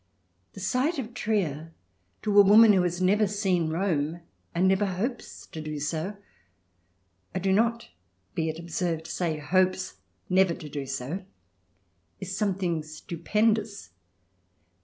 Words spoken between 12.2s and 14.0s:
something stupendous.